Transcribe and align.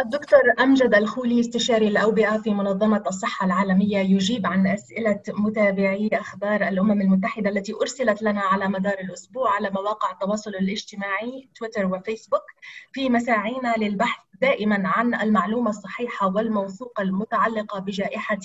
الدكتور 0.00 0.40
أمجد 0.60 0.94
الخولي 0.94 1.40
استشاري 1.40 1.88
الأوبئة 1.88 2.38
في 2.38 2.50
منظمة 2.50 3.02
الصحة 3.06 3.46
العالمية 3.46 3.98
يجيب 3.98 4.46
عن 4.46 4.66
أسئلة 4.66 5.20
متابعي 5.28 6.10
أخبار 6.12 6.68
الأمم 6.68 7.00
المتحدة 7.00 7.50
التي 7.50 7.74
أرسلت 7.74 8.22
لنا 8.22 8.40
على 8.40 8.68
مدار 8.68 8.98
الأسبوع 8.98 9.54
على 9.54 9.70
مواقع 9.70 10.10
التواصل 10.12 10.50
الاجتماعي 10.50 11.48
تويتر 11.54 11.86
وفيسبوك 11.86 12.42
في 12.92 13.08
مساعينا 13.10 13.74
للبحث 13.78 14.22
دائما 14.40 14.82
عن 14.84 15.14
المعلومة 15.14 15.70
الصحيحة 15.70 16.34
والموثوقة 16.34 17.02
المتعلقة 17.02 17.78
بجائحة 17.78 18.38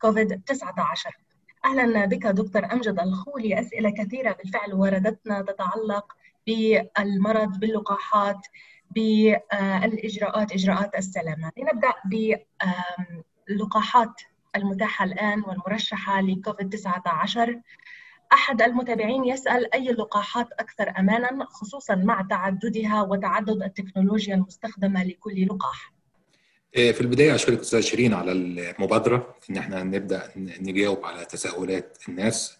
كوفيد 0.00 0.42
19 0.46 1.16
أهلا 1.64 2.04
بك 2.06 2.26
دكتور 2.26 2.72
أمجد 2.72 3.00
الخولي. 3.00 3.60
أسئلة 3.60 3.90
كثيرة 3.90 4.32
بالفعل 4.32 4.74
وردتنا 4.74 5.42
تتعلق 5.42 6.16
بالمرض 6.46 7.58
باللقاحات. 7.60 8.46
بالاجراءات 8.94 10.52
إجراءات 10.52 10.94
السلامه 10.98 11.52
لنبدا 11.56 11.92
باللقاحات 13.48 14.12
المتاحة 14.56 15.04
الآن 15.04 15.40
والمرشحة 15.40 16.20
لكوفيد 16.20 16.70
19 16.70 17.60
أحد 18.32 18.62
المتابعين 18.62 19.24
يسأل 19.24 19.74
أي 19.74 19.90
اللقاحات 19.90 20.48
أكثر 20.58 20.92
امانا 20.98 21.44
خصوصا 21.44 21.94
مع 21.94 22.22
تعددها 22.30 23.02
وتعدد 23.02 23.62
التكنولوجيا 23.62 24.34
المستخدمة 24.34 25.04
لكل 25.04 25.46
لقاح. 25.46 25.92
في 26.72 27.00
البداية 27.00 27.34
أشكرك 27.34 27.60
أستاذ 27.60 27.80
شيرين 27.80 28.14
على 28.14 28.32
المبادرة 28.32 29.34
إن 29.50 29.56
إحنا 29.56 29.82
نبدأ 29.82 30.32
نجاوب 30.36 31.04
على 31.04 31.24
تساؤلات 31.24 31.98
الناس. 32.08 32.58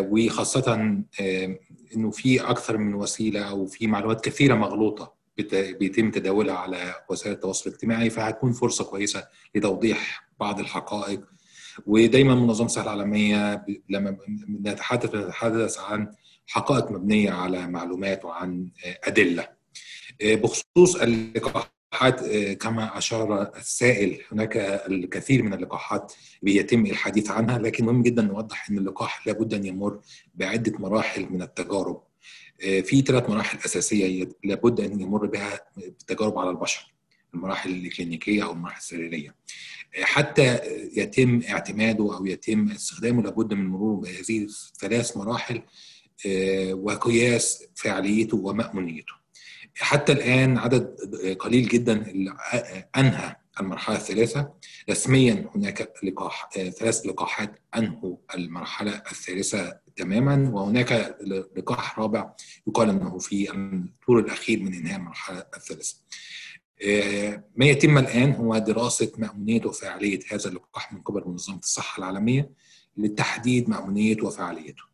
وخاصة 0.00 0.74
إنه 1.96 2.10
في 2.10 2.40
أكثر 2.50 2.76
من 2.78 2.94
وسيلة 2.94 3.40
أو 3.50 3.66
في 3.66 3.86
معلومات 3.86 4.24
كثيرة 4.24 4.54
مغلوطة 4.54 5.17
بيتم 5.52 6.10
تداولها 6.10 6.54
على 6.54 6.94
وسائل 7.10 7.32
التواصل 7.32 7.70
الاجتماعي 7.70 8.10
فهتكون 8.10 8.52
فرصة 8.52 8.84
كويسة 8.84 9.28
لتوضيح 9.54 10.28
بعض 10.40 10.60
الحقائق. 10.60 11.20
ودايما 11.86 12.34
منظمة 12.34 12.66
الصحه 12.66 12.84
العالمية 12.84 13.64
لما 13.88 14.16
نتحدث 14.60 15.14
نتحدث 15.14 15.78
عن 15.78 16.12
حقائق 16.46 16.90
مبنية 16.90 17.30
على 17.30 17.66
معلومات 17.66 18.24
وعن 18.24 18.68
أدلة. 19.04 19.48
بخصوص 20.22 20.96
اللقاحات 20.96 22.24
كما 22.60 22.98
أشار 22.98 23.42
السائل 23.56 24.20
هناك 24.32 24.56
الكثير 24.88 25.42
من 25.42 25.54
اللقاحات 25.54 26.12
بيتم 26.42 26.86
الحديث 26.86 27.30
عنها 27.30 27.58
لكن 27.58 27.84
مهم 27.84 28.02
جدا 28.02 28.22
نوضح 28.22 28.70
إن 28.70 28.78
اللقاح 28.78 29.26
لابد 29.26 29.54
أن 29.54 29.64
يمر 29.64 30.00
بعدة 30.34 30.78
مراحل 30.78 31.26
من 31.32 31.42
التجارب. 31.42 32.02
في 32.58 33.02
ثلاث 33.06 33.30
مراحل 33.30 33.58
أساسية 33.58 34.28
لابد 34.44 34.80
أن 34.80 35.00
يمر 35.00 35.26
بها 35.26 35.60
التجارب 35.78 36.38
على 36.38 36.50
البشر 36.50 36.94
المراحل 37.34 37.70
الكلينيكية 37.70 38.44
أو 38.44 38.52
المراحل 38.52 38.78
السريرية. 38.78 39.34
حتى 40.02 40.60
يتم 40.96 41.42
اعتماده 41.48 42.16
أو 42.16 42.26
يتم 42.26 42.70
استخدامه 42.70 43.22
لابد 43.22 43.54
من 43.54 43.66
مرور 43.66 43.94
بهذه 43.94 44.44
الثلاث 44.44 45.16
مراحل 45.16 45.62
وقياس 46.72 47.64
فعاليته 47.74 48.36
ومأمونيته. 48.36 49.12
حتى 49.74 50.12
الآن 50.12 50.58
عدد 50.58 50.84
قليل 51.38 51.68
جدا 51.68 52.10
اللي 52.10 53.36
انهى 53.60 53.66
المرحلة 53.66 53.96
الثالثة 53.96 54.52
رسميا 54.90 55.50
هناك 55.54 55.92
لقاح 56.02 56.48
ثلاث 56.52 57.06
لقاحات 57.06 57.58
انهوا 57.76 58.16
المرحلة 58.34 59.02
الثالثة 59.10 59.80
تماما 59.96 60.50
وهناك 60.54 61.16
لقاح 61.56 61.98
رابع 61.98 62.32
يقال 62.66 62.88
أنه 62.90 63.18
في 63.18 63.50
الطور 63.52 64.18
الأخير 64.18 64.62
من 64.62 64.74
انهاء 64.74 64.96
المرحلة 64.98 65.46
الثالثة. 65.56 65.96
ما 67.56 67.66
يتم 67.66 67.98
الآن 67.98 68.32
هو 68.32 68.58
دراسة 68.58 69.12
مأمونية 69.18 69.66
وفعاليه 69.66 70.20
هذا 70.32 70.48
اللقاح 70.48 70.92
من 70.92 71.00
قبل 71.00 71.22
منظمة 71.26 71.58
الصحة 71.58 71.98
العالمية 71.98 72.50
لتحديد 72.96 73.68
مأمونية 73.70 74.16
وفعاليته. 74.22 74.87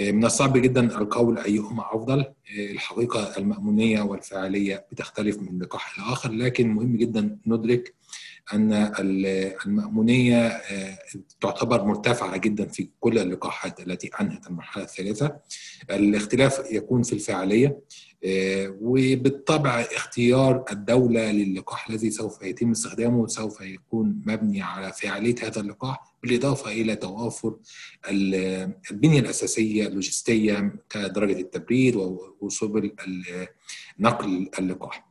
من 0.00 0.24
الصعب 0.24 0.56
جدا 0.58 0.98
القول 0.98 1.38
ايهما 1.38 1.94
أفضل. 1.94 2.24
الحقيقة 2.58 3.36
المأمونية 3.38 4.02
والفعاليه 4.02 4.86
بتختلف 4.92 5.38
من 5.38 5.58
لقاح 5.62 5.98
لآخر 5.98 6.32
لكن 6.32 6.68
مهم 6.68 6.96
جدا 6.96 7.38
ندرك 7.46 7.94
أن 8.54 8.92
المأمونية 9.66 10.62
تعتبر 11.40 11.84
مرتفعة 11.84 12.36
جدا 12.36 12.66
في 12.66 12.88
كل 13.00 13.18
اللقاحات 13.18 13.80
التي 13.80 14.10
أنهت 14.20 14.46
المرحلة 14.46 14.84
الثالثة 14.84 15.36
الاختلاف 15.90 16.62
يكون 16.70 17.02
في 17.02 17.12
الفعالية 17.12 17.78
وبالطبع 18.80 19.80
اختيار 19.80 20.64
الدولة 20.72 21.32
للقاح 21.32 21.88
الذي 21.90 22.10
سوف 22.10 22.42
يتم 22.42 22.70
استخدامه 22.70 23.26
سوف 23.26 23.60
يكون 23.60 24.22
مبني 24.26 24.62
على 24.62 24.92
فعالية 24.92 25.34
هذا 25.42 25.60
اللقاح 25.60 26.14
بالإضافة 26.22 26.70
إلى 26.70 26.96
توافر 26.96 27.56
البنية 28.10 29.20
الأساسية 29.20 29.86
اللوجستية 29.86 30.74
كدرجة 30.90 31.40
التبريد 31.40 31.96
وسبل 32.40 32.92
نقل 33.98 34.50
اللقاح. 34.58 35.06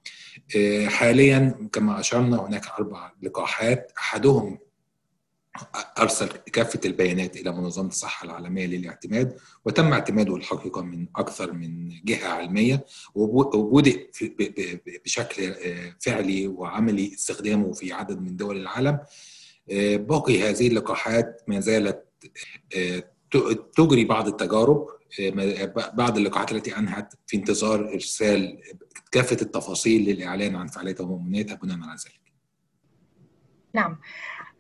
حاليا 0.88 1.70
كما 1.74 2.00
أشرنا 2.00 2.48
هناك 2.48 2.68
أربع 2.68 3.12
لقاحات. 3.22 3.92
أحدهم 3.98 4.60
أرسل 6.00 6.28
كافه 6.28 6.80
البيانات 6.86 7.38
إلى 7.38 7.52
منظمة 7.52 7.88
الصحة 7.88 8.26
العالمية 8.26 8.66
للاعتماد 8.66 9.38
وتم 9.66 9.94
اعتماده 9.94 10.36
الحقيقة 10.36 10.82
من 10.82 11.08
أكثر 11.16 11.54
من 11.54 11.90
جهة 12.06 12.28
علمية 12.28 12.86
وبدأ 13.16 14.08
بشكل 15.06 15.54
فعلي 16.00 16.48
وعملي 16.48 17.14
استخدامه 17.14 17.74
في 17.74 17.94
عدد 17.94 18.22
من 18.22 18.36
دول 18.36 18.58
العالم. 18.58 19.00
باقي 19.96 20.42
هذه 20.42 20.68
اللقاحات 20.68 21.42
ما 21.48 21.60
زالت 21.60 22.06
تجري 23.78 24.06
بعض 24.06 24.28
التجارب. 24.28 24.88
بعض 25.94 26.18
اللقاحات 26.18 26.52
التي 26.52 26.78
أنهت 26.78 27.14
في 27.28 27.38
انتظار 27.38 27.94
إرسال 27.94 28.62
كافة 29.12 29.38
التفاصيل 29.42 30.10
للإعلان 30.10 30.56
عن 30.56 30.68
فعاليتها 30.68 31.04
ومؤمناتها 31.04 31.56
بناء 31.56 31.78
على 31.78 31.92
ذلك. 32.06 32.22
نعم. 33.74 34.00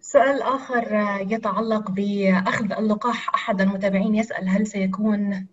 سؤال 0.01 0.41
آخر 0.41 0.87
يتعلق 1.29 1.91
بأخذ 1.91 2.71
اللقاح 2.71 3.35
أحد 3.35 3.61
المتابعين 3.61 4.15
يسأل 4.15 4.49
هل 4.49 4.67
سيكون 4.67 5.47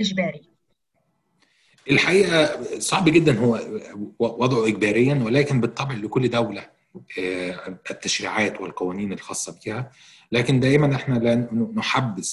إجباري؟ 0.00 0.50
الحقيقة 1.90 2.64
صعب 2.78 3.08
جدا 3.08 3.38
هو 3.38 3.60
وضعه 4.18 4.66
إجباريا 4.68 5.14
ولكن 5.14 5.60
بالطبع 5.60 5.94
لكل 5.94 6.30
دولة 6.30 6.70
التشريعات 7.90 8.60
والقوانين 8.60 9.12
الخاصة 9.12 9.60
بها 9.66 9.90
لكن 10.32 10.60
دائما 10.60 10.94
إحنا 10.94 11.14
لا 11.14 11.34
نحبذ 11.74 12.28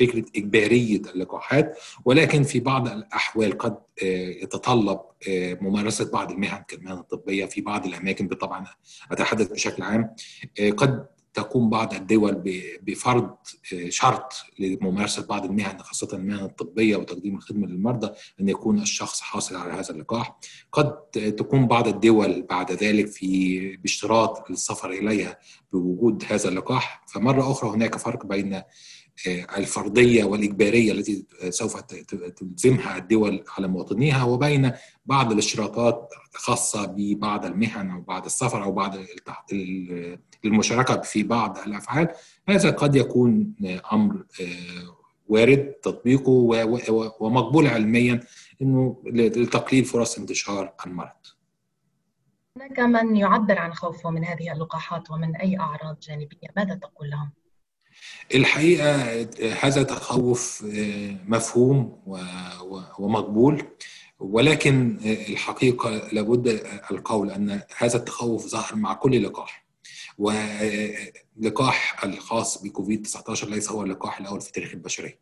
فكرة 0.00 0.24
إجبارية 0.36 0.96
اللقاحات 1.14 1.78
ولكن 2.04 2.42
في 2.42 2.60
بعض 2.60 2.88
الأحوال 2.88 3.58
قد 3.58 3.76
يتطلب 4.42 5.00
ممارسة 5.60 6.10
بعض 6.12 6.30
المهن 6.30 6.62
كالمهن 6.68 6.98
الطبية. 6.98 7.44
في 7.46 7.60
بعض 7.60 7.86
الأماكن 7.86 8.28
طبعا 8.28 8.66
أتحدث 9.12 9.48
بشكل 9.52 9.82
عام 9.82 10.14
قد 10.76 11.06
تقوم 11.34 11.70
بعض 11.70 11.94
الدول 11.94 12.42
بفرض 12.82 13.36
شرط 13.88 14.32
لممارسة 14.58 15.26
بعض 15.26 15.44
المهن 15.44 15.78
خاصة 15.78 16.08
المهن 16.12 16.44
الطبية 16.44 16.96
وتقديم 16.96 17.36
الخدمة 17.36 17.66
للمرضى 17.66 18.10
أن 18.40 18.48
يكون 18.48 18.78
الشخص 18.78 19.20
حاصل 19.20 19.56
على 19.56 19.72
هذا 19.72 19.90
اللقاح. 19.90 20.38
قد 20.72 20.96
تكون 21.10 21.66
بعض 21.66 21.88
الدول 21.88 22.42
بعد 22.42 22.72
ذلك 22.72 23.06
في 23.06 23.76
باشتراط 23.76 24.50
السفر 24.50 24.90
إليها 24.90 25.38
بوجود 25.72 26.24
هذا 26.28 26.48
اللقاح. 26.48 27.04
فمرة 27.06 27.50
أخرى 27.50 27.70
هناك 27.70 27.98
فرق 27.98 28.26
بين 28.26 28.62
الفرضية 29.56 30.24
والإجبارية 30.24 30.92
التي 30.92 31.26
سوف 31.48 31.80
تلزمها 31.80 32.96
الدول 32.98 33.44
على 33.58 33.68
مواطنيها 33.68 34.24
وبين 34.24 34.72
بعض 35.06 35.32
الاشتراطات 35.32 36.10
الخاصه 36.34 36.86
ببعض 36.86 37.44
المهن 37.44 37.90
أو 37.90 38.00
بعض 38.00 38.24
السفر 38.24 38.62
أو 38.62 38.72
بعض 38.72 38.94
المشاركة 40.44 41.00
في 41.00 41.22
بعض 41.22 41.58
الأفعال 41.58 42.08
هذا 42.48 42.70
قد 42.70 42.96
يكون 42.96 43.54
أمر 43.92 44.24
وارد 45.28 45.72
تطبيقه 45.82 46.30
ومقبول 47.20 47.66
علميا 47.66 48.20
إنه 48.62 49.02
لتقليل 49.06 49.84
فرص 49.84 50.18
انتشار 50.18 50.72
المرض. 50.86 51.10
هناك 52.56 52.80
من 52.80 53.16
يعبر 53.16 53.58
عن 53.58 53.74
خوفه 53.74 54.10
من 54.10 54.24
هذه 54.24 54.52
اللقاحات 54.52 55.10
ومن 55.10 55.36
أي 55.36 55.58
أعراض 55.58 56.00
جانبية، 56.00 56.48
ماذا 56.56 56.74
تقول 56.74 57.10
لهم؟ 57.10 57.30
الحقيقة 58.34 58.94
هذا 59.66 59.82
تخوف 59.82 60.64
مفهوم 61.26 62.02
ومقبول 62.98 63.62
ولكن 64.18 64.98
الحقيقة 65.04 66.08
لابد 66.12 66.48
القول 66.90 67.30
أن 67.30 67.60
هذا 67.76 67.96
التخوف 67.96 68.46
ظهر 68.46 68.74
مع 68.74 68.94
كل 68.94 69.22
لقاح. 69.22 69.64
ولقاح 70.18 72.04
الخاص 72.04 72.62
بكوفيد 72.62 73.02
19 73.02 73.48
ليس 73.48 73.70
هو 73.70 73.82
اللقاح 73.82 74.20
الأول 74.20 74.40
في 74.40 74.52
تاريخ 74.52 74.72
البشرية. 74.72 75.18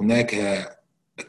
هناك 0.00 0.34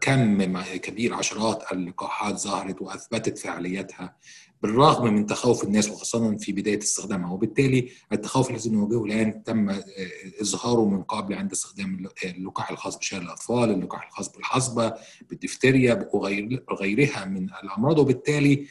كم 0.01 0.61
كبير 0.61 1.13
عشرات 1.13 1.71
اللقاحات 1.71 2.35
ظهرت 2.39 2.81
وأثبتت 2.81 3.37
فعاليتها. 3.37 4.15
بالرغم 4.61 5.13
من 5.13 5.25
تخوف 5.25 5.63
الناس 5.63 5.89
وخاصة 5.89 6.37
في 6.37 6.51
بداية 6.51 6.79
استخدامها. 6.79 7.31
وبالتالي 7.31 7.89
التخوف 8.11 8.51
الذي 8.51 8.69
نواجهه 8.69 9.05
الآن 9.05 9.43
تم 9.43 9.69
إظهاره 10.41 10.89
من 10.89 11.03
قبل 11.03 11.33
عند 11.33 11.51
استخدام 11.51 12.07
اللقاح 12.25 12.71
الخاص 12.71 12.97
بشلل 12.97 13.21
الأطفال، 13.21 13.69
اللقاح 13.71 14.07
الخاص 14.07 14.31
بالحصبة، 14.31 14.93
بالدفتريا 15.29 16.09
وغيرها 16.69 17.25
من 17.25 17.49
الأمراض. 17.63 17.99
وبالتالي 17.99 18.65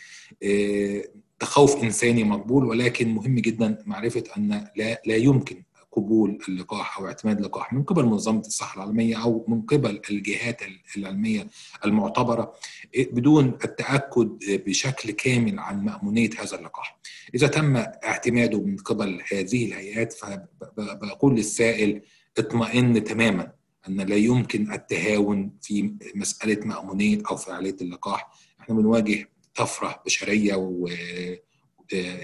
تخوف 1.40 1.82
إنساني 1.82 2.24
مقبول 2.24 2.64
ولكن 2.64 3.14
مهم 3.14 3.34
جدا 3.34 3.82
معرفة 3.86 4.24
أن 4.36 4.68
لا 4.76 5.02
لا 5.06 5.16
يمكن 5.16 5.62
قبول 5.96 6.38
اللقاح 6.48 6.98
أو 6.98 7.06
اعتماد 7.06 7.38
اللقاح 7.38 7.72
من 7.72 7.82
قبل 7.82 8.04
منظمة 8.04 8.40
الصحة 8.40 8.76
العالمية 8.76 9.22
أو 9.22 9.44
من 9.48 9.62
قبل 9.62 10.00
الجهات 10.10 10.60
العلمية 10.96 11.46
المعتبرة 11.84 12.54
بدون 12.98 13.58
التأكد 13.64 14.38
بشكل 14.66 15.10
كامل 15.10 15.58
عن 15.58 15.84
مأمونية 15.84 16.31
هذا 16.38 16.58
اللقاح. 16.58 16.98
إذا 17.34 17.46
تم 17.46 17.76
اعتماده 17.76 18.60
من 18.60 18.76
قبل 18.76 19.22
هذه 19.32 19.66
الهيئات 19.66 20.12
فبقول 20.12 21.34
للسائل 21.34 22.02
اطمئن 22.38 23.04
تماما 23.04 23.52
أن 23.88 24.00
لا 24.00 24.16
يمكن 24.16 24.72
التهاون 24.72 25.50
في 25.62 25.94
مسألة 26.14 26.66
مأمونية 26.66 27.22
أو 27.31 27.37
فعالية 27.37 27.76
اللقاح. 27.81 28.31
إحنا 28.60 28.75
بنواجه 28.75 29.28
طفرة 29.54 30.02
بشرية 30.06 30.54
و 30.54 30.88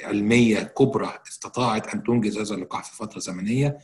علمية 0.05 0.61
كبرى 0.61 1.13
استطاعت 1.29 1.95
أن 1.95 2.03
تنجز 2.03 2.39
هذا 2.39 2.55
اللقاح 2.55 2.85
في 2.85 2.97
فترة 2.97 3.21
زمنية 3.21 3.79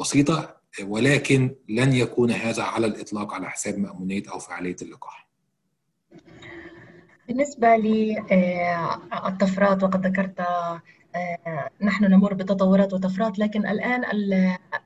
بسيطة 0.00 0.58
ولكن 0.82 1.54
لن 1.68 1.92
يكون 1.92 2.30
هذا 2.30 2.62
على 2.62 2.86
الإطلاق 2.86 3.34
على 3.34 3.50
حساب 3.50 3.78
مأمونية 3.78 4.22
أو 4.32 4.38
فعاليه 4.38 4.76
اللقاح. 4.82 5.28
بالنسبة 7.28 7.76
للطفرات 9.26 9.82
وقد 9.82 10.06
ذكرت 10.06 10.40
نحن 11.82 12.04
نمر 12.04 12.34
بتطورات 12.34 12.92
وطفرات 12.92 13.38
لكن 13.38 13.66
الآن 13.66 14.04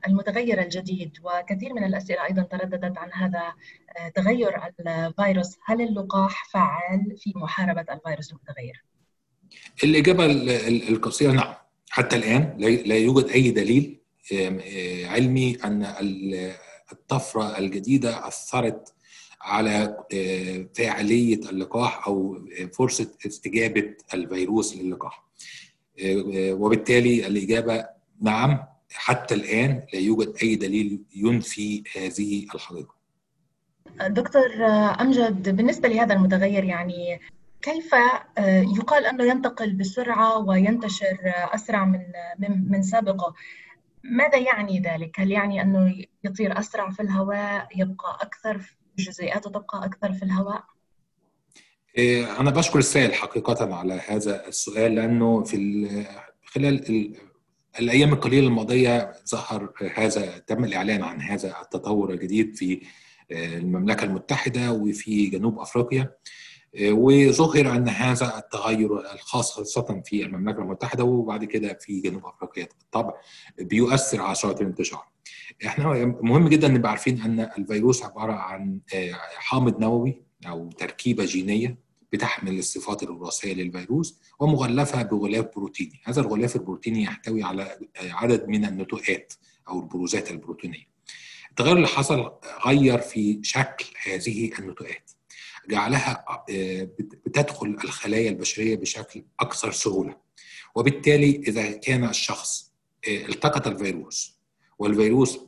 المتغير 0.07 0.61
الجديد 0.61 1.17
وكثير 1.23 1.73
من 1.73 1.83
الأسئلة 1.83 2.25
أيضا 2.25 2.41
ترددت 2.41 2.97
عن 2.97 3.13
هذا 3.13 3.53
تغير 4.15 4.61
الفيروس 4.79 5.57
هل 5.65 5.81
اللقاح 5.81 6.49
فعال 6.51 7.17
في 7.17 7.33
محاربة 7.35 7.85
الفيروس 7.93 8.31
المتغير؟ 8.31 8.83
الإجابة 9.83 10.25
القصيرة 10.89 11.31
نعم. 11.31 11.53
حتى 11.89 12.15
الآن 12.15 12.55
لا 12.85 12.97
يوجد 12.97 13.29
أي 13.29 13.51
دليل 13.51 13.99
علمي 15.05 15.57
أن 15.63 15.95
الطفرة 16.91 17.57
الجديدة 17.57 18.27
أثرت 18.27 18.93
على 19.41 19.97
فاعلية 20.73 21.49
اللقاح 21.49 22.07
أو 22.07 22.47
فرصة 22.73 23.11
استجابة 23.25 23.95
الفيروس 24.13 24.75
للقاح. 24.77 25.23
وبالتالي 26.29 27.27
الإجابة 27.27 27.85
نعم 28.21 28.63
حتى 28.93 29.35
الآن 29.35 29.83
لا 29.93 29.99
يوجد 29.99 30.33
أي 30.43 30.55
دليل 30.55 30.99
ينفي 31.15 31.83
هذه 31.95 32.45
الحقيقة. 32.55 32.95
دكتور 34.07 34.65
أمجد 35.01 35.55
بالنسبة 35.55 35.89
لهذا 35.89 36.13
المتغير 36.13 36.63
يعني 36.63 37.19
كيف 37.63 37.91
يقال 38.77 39.05
انه 39.05 39.23
ينتقل 39.23 39.73
بسرعة 39.73 40.37
وينتشر 40.37 41.17
أسرع 41.25 41.85
من 41.85 41.99
من 42.71 42.83
سابقه 42.83 43.33
ماذا 44.03 44.37
يعني 44.37 44.79
ذلك؟ 44.79 45.19
هل 45.19 45.31
يعني 45.31 45.61
أنه 45.61 45.95
يطير 46.23 46.59
أسرع 46.59 46.89
في 46.89 47.01
الهواء، 47.01 47.67
يبقى 47.75 48.17
أكثر 48.21 48.77
جزيئاته 48.97 49.49
تبقى 49.49 49.85
أكثر 49.85 50.13
في 50.13 50.23
الهواء؟ 50.23 50.63
أنا 52.39 52.51
بشكر 52.51 52.79
السائل 52.79 53.13
حقيقة 53.13 53.75
على 53.75 54.01
هذا 54.07 54.47
السؤال 54.47 54.95
لأنه 54.95 55.43
في 55.43 56.05
خلال 56.45 57.13
الأيام 57.79 58.13
القليلة 58.13 58.47
الماضية 58.47 59.11
ظهر 59.29 59.73
هذا 59.95 60.37
تم 60.37 60.63
الإعلان 60.63 61.03
عن 61.03 61.21
هذا 61.21 61.61
التطور 61.61 62.11
الجديد 62.13 62.55
في 62.55 62.81
المملكة 63.31 64.03
المتحدة 64.03 64.71
وفي 64.71 65.25
جنوب 65.27 65.59
أفريقيا 65.59 66.11
وظهر 66.81 67.75
أن 67.75 67.89
هذا 67.89 68.37
التغير 68.37 69.13
الخاص 69.13 69.51
خاصة 69.51 70.01
في 70.05 70.23
المملكة 70.23 70.59
المتحدة 70.59 71.03
وبعد 71.03 71.43
كده 71.43 71.77
في 71.81 72.01
جنوب 72.01 72.25
أفريقيا 72.25 72.67
بالطبع 72.79 73.13
بيؤثر 73.59 74.21
على 74.21 74.35
سرعه 74.35 74.55
الانتشار. 74.61 75.07
إحنا 75.65 76.05
مهم 76.05 76.47
جدا 76.47 76.67
نبقى 76.67 76.89
عارفين 76.89 77.21
أن 77.21 77.39
الفيروس 77.57 78.03
عبارة 78.03 78.33
عن 78.33 78.79
حامض 79.35 79.79
نووي 79.79 80.21
أو 80.47 80.69
تركيبة 80.69 81.25
جينية 81.25 81.77
بتحمل 82.11 82.59
الصفات 82.59 83.03
الوراثية 83.03 83.53
للفيروس 83.53 84.19
ومغلفة 84.39 85.01
بغلاف 85.01 85.45
بروتيني، 85.55 86.01
هذا 86.05 86.21
الغلاف 86.21 86.55
البروتيني 86.55 87.03
يحتوي 87.03 87.43
على 87.43 87.77
عدد 88.01 88.47
من 88.47 88.65
النتوءات 88.65 89.33
أو 89.69 89.79
البروزات 89.79 90.31
البروتينية. 90.31 90.93
التغير 91.49 91.75
اللي 91.75 91.87
حصل 91.87 92.31
غير 92.65 92.97
في 92.97 93.39
شكل 93.43 93.85
هذه 94.05 94.51
النتوءات. 94.59 95.11
جعلها 95.69 96.25
بتدخل 97.25 97.77
الخلايا 97.83 98.29
البشرية 98.29 98.75
بشكل 98.75 99.23
أكثر 99.39 99.71
سهولة. 99.71 100.17
وبالتالي 100.75 101.43
إذا 101.47 101.71
كان 101.71 102.09
الشخص 102.09 102.73
التقط 103.07 103.67
الفيروس 103.67 104.39
والفيروس 104.79 105.39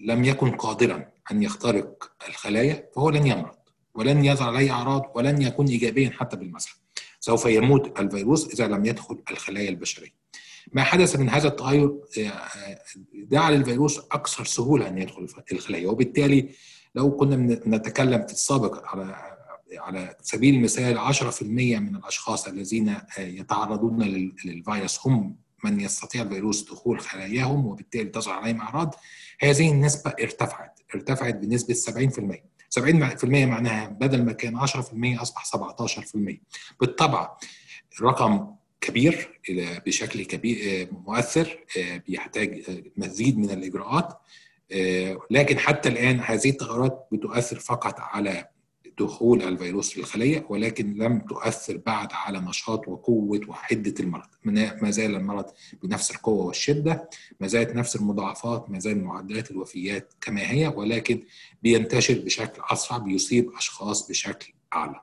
لم 0.00 0.24
يكن 0.24 0.50
قادرا 0.50 1.06
أن 1.30 1.42
يخترق 1.42 2.12
الخلايا 2.28 2.88
فهو 2.94 3.10
لن 3.10 3.26
يمرض 3.26 3.56
ولن 3.94 4.24
يظهر 4.24 4.48
عليه 4.56 4.70
أعراض 4.70 5.12
ولن 5.14 5.42
يكون 5.42 5.68
ايجابيا 5.68 6.10
حتى 6.10 6.36
بالمسح. 6.36 6.76
سوف 7.20 7.46
يموت 7.46 8.00
الفيروس 8.00 8.48
إذا 8.48 8.68
لم 8.68 8.84
يدخل 8.84 9.22
الخلايا 9.30 9.68
البشرية. 9.68 10.20
ما 10.72 10.82
حدث 10.82 11.16
من 11.16 11.28
هذا 11.28 11.48
التغير 11.48 11.96
جعل 13.14 13.54
الفيروس 13.54 13.98
أكثر 13.98 14.44
سهولة 14.44 14.88
أن 14.88 14.98
يدخل 14.98 15.26
الخلايا. 15.52 15.88
وبالتالي 15.88 16.48
لو 16.94 17.16
كنا 17.16 17.36
نتكلم 17.66 18.26
في 18.26 18.32
السابق 18.32 18.86
على 18.86 19.36
على 19.72 20.16
سبيل 20.22 20.54
المثال 20.54 21.14
10% 21.14 21.42
من 21.42 21.96
الأشخاص 21.96 22.46
الذين 22.46 22.96
يتعرضون 23.18 24.02
للفيروس 24.44 25.06
هم 25.06 25.36
من 25.64 25.80
يستطيع 25.80 26.22
الفيروس 26.22 26.62
دخول 26.62 27.00
خلاياهم 27.00 27.66
وبالتالي 27.66 28.04
تظهر 28.04 28.34
عليهم 28.34 28.60
أعراض. 28.60 28.94
هذه 29.40 29.70
النسبة 29.70 30.10
ارتفعت 30.20 30.80
ارتفعت 30.94 31.34
بنسبة 31.34 31.74
70% 31.74 32.50
70% 32.80 33.24
معناها 33.24 33.88
بدل 33.88 34.24
ما 34.24 34.32
كان 34.32 34.66
10% 34.66 34.70
أصبح 35.22 35.44
17% 35.44 36.38
بالطبع 36.80 37.36
رقم 38.02 38.54
كبير 38.80 39.40
بشكل 39.86 40.24
كبير 40.24 40.88
مؤثر 40.92 41.64
بيحتاج 42.06 42.62
مزيد 42.96 43.38
من 43.38 43.50
الإجراءات. 43.50 44.20
لكن 45.30 45.58
حتى 45.58 45.88
الآن 45.88 46.20
هذه 46.20 46.50
التغيرات 46.50 47.08
بتؤثر 47.12 47.58
فقط 47.58 47.94
على 48.00 48.48
دخول 49.00 49.42
الفيروس 49.42 49.90
في 49.90 50.00
الخلية 50.00 50.46
ولكن 50.48 50.94
لم 50.94 51.18
تؤثر 51.20 51.76
بعد 51.86 52.08
على 52.12 52.40
نشاط 52.40 52.88
وقوة 52.88 53.40
وحدة 53.48 53.94
المرض. 54.00 54.28
ما 54.44 54.90
زال 54.90 55.16
المرض 55.16 55.44
بنفس 55.82 56.10
القوة 56.10 56.44
والشدة 56.46 57.08
ما 57.40 57.46
زالت 57.46 57.76
نفس 57.76 57.96
المضاعفات 57.96 58.70
ما 58.70 58.78
زال 58.78 59.04
معدلات 59.04 59.50
الوفيات 59.50 60.12
كما 60.20 60.50
هي 60.50 60.68
ولكن 60.68 61.22
بينتشر 61.62 62.22
بشكل 62.24 62.62
أسرع 62.70 62.98
بيصيب 62.98 63.50
أشخاص 63.56 64.08
بشكل 64.08 64.52
أعلى. 64.72 65.00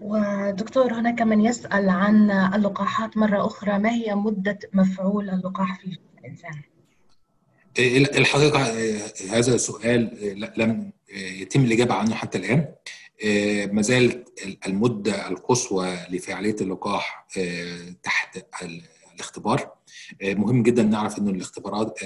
ودكتور 0.00 0.92
هناك 0.94 1.22
من 1.22 1.40
يسأل 1.40 1.88
عن 1.88 2.30
اللقاحات 2.30 3.16
مرة 3.16 3.46
أخرى. 3.46 3.78
ما 3.78 3.90
هي 3.90 4.14
مدة 4.14 4.58
مفعول 4.72 5.30
اللقاح 5.30 5.80
في 5.80 5.98
الإنسان؟ 6.18 6.69
الحقيقة 7.78 8.60
هذا 9.30 9.54
السؤال 9.54 10.10
لم 10.56 10.92
يتم 11.14 11.64
الإجابة 11.64 11.94
عنه 11.94 12.14
حتى 12.14 12.38
الآن. 12.38 12.74
ما 13.74 13.82
زالت 13.82 14.28
المدة 14.66 15.28
القصوى 15.28 15.96
لفعالية 16.10 16.56
اللقاح 16.60 17.26
تحت 18.02 18.44
الاختبار. 19.14 19.72
مهم 20.22 20.62
جدا 20.62 20.82
نعرف 20.82 21.18
أن 21.18 21.28
الاختبارات 21.28 22.00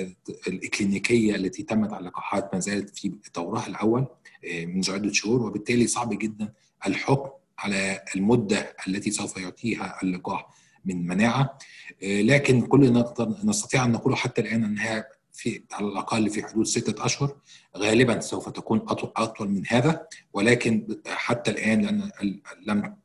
الإكلينيكية 0.49 1.35
التي 1.35 1.63
تمت 1.63 1.93
على 1.93 2.01
اللقاحات 2.01 2.55
ما 2.55 2.61
زالت 2.61 2.99
في 2.99 3.13
طورها 3.35 3.67
الأول 3.67 4.07
منذ 4.55 4.91
عدة 4.91 5.13
شهور 5.13 5.43
وبالتالي 5.43 5.87
صعب 5.87 6.19
جدا 6.19 6.53
الحكم 6.87 7.31
على 7.59 8.01
المدة 8.17 8.77
التي 8.89 9.11
سوف 9.11 9.37
يعطيها 9.37 9.99
اللقاح 10.03 10.47
من 10.85 11.07
مناعة. 11.07 11.59
لكن 12.03 12.67
كل 12.67 13.05
نستطيع 13.45 13.85
أن 13.85 13.93
نقوله 13.93 14.17
حتى 14.17 14.41
الآن 14.41 14.65
أنها 14.65 15.07
في 15.35 15.63
على 15.73 15.87
الأقل 15.87 16.31
في 16.31 16.43
حدود 16.43 16.67
ستة 16.67 17.05
أشهر 17.05 17.37
غالبا 17.77 18.21
سوف 18.21 18.49
تكون 18.49 18.85
أطول 18.89 19.49
من 19.49 19.63
هذا 19.69 20.07
ولكن 20.33 21.01
حتى 21.07 21.51
الآن 21.51 21.81
لأن 21.81 22.11
لم 22.67 22.97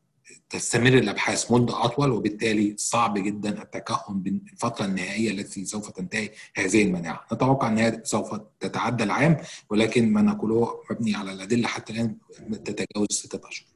تستمر 0.50 0.94
الأبحاث 0.98 1.52
مده 1.52 1.86
أطول 1.86 2.12
وبالتالي 2.12 2.76
صعب 2.78 3.18
جدا 3.18 3.62
التكهن 3.62 4.20
بالفترة 4.22 4.86
النهائية 4.86 5.32
التي 5.32 5.66
سوف 5.66 5.90
تنتهي 5.90 6.30
هذه 6.56 6.84
المناعة، 6.84 7.26
نتوقع 7.34 7.68
انها 7.68 8.02
سوف 8.04 8.40
تتعدى 8.60 9.04
العام 9.04 9.38
ولكن 9.70 10.14
ما 10.14 10.22
نقوله 10.22 10.82
مبني 10.92 11.16
على 11.16 11.32
الأدلة 11.32 11.68
حتى 11.68 11.94
الآن 11.94 12.18
تتجاوز 12.52 13.08
ستة 13.12 13.48
أشهر. 13.50 13.68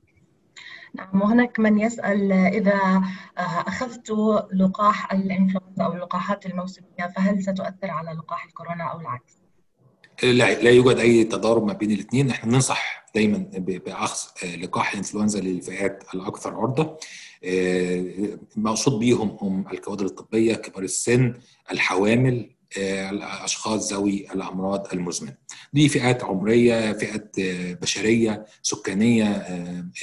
نعم 0.96 1.22
وهناك 1.22 1.60
من 1.60 1.80
يسأل 1.80 2.32
إذا 2.32 3.02
أخذت 3.38 4.10
لقاح 4.54 5.14
الإنفلونزا 5.14 5.84
أو 5.84 5.94
اللقاحات 5.94 6.46
الموسمية 6.46 7.14
فهل 7.16 7.44
ستؤثر 7.44 7.92
على 7.92 8.12
لقاح 8.12 8.46
الكورونا 8.46 8.84
أو 8.84 9.00
العكس؟ 9.00 9.34
لا 10.24 10.62
لا 10.64 10.70
يوجد 10.70 10.98
أي 10.98 11.24
تضارب 11.24 11.66
ما 11.66 11.74
بين 11.74 11.92
الاثنين 11.92 12.30
إحنا 12.30 12.52
بننصح 12.52 13.06
دايما 13.16 13.38
بأخذ 13.58 14.18
لقاح 14.62 14.92
الإنفلونزا 14.92 15.40
للفئات 15.40 16.04
الأكثر 16.14 16.56
عرضة 16.56 16.98
مقصود 18.56 19.00
بيهم 19.00 19.38
هم 19.42 19.66
الكوادر 19.72 20.06
الطبية 20.06 20.56
كبار 20.56 20.84
السن 20.84 21.34
الحوامل 21.72 22.50
الأشخاص 22.78 23.94
ذوي 23.94 24.28
الأمراض 24.36 24.88
المزمنة. 24.94 25.36
دي 25.74 25.90
فئات 25.90 26.24
عمرية 26.24 26.94
فئات 26.94 27.36
بشرية 27.82 28.46
سكانية 28.62 29.48